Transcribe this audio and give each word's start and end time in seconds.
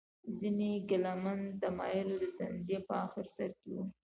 ځینې 0.37 0.71
کلامي 0.89 1.35
تمایلونه 1.61 2.15
د 2.21 2.25
تنزیه 2.39 2.79
په 2.87 2.93
اخر 3.05 3.25
سر 3.35 3.51
کې 3.61 3.69
وو. 3.75 3.83